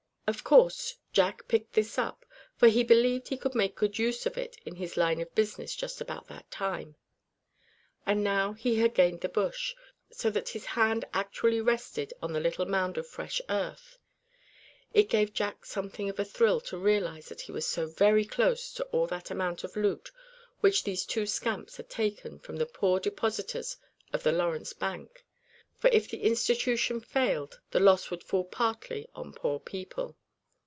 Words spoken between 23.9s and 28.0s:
of the Lawrence bank; for if the institution failed the